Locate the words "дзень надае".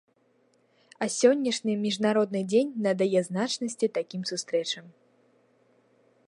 2.53-3.19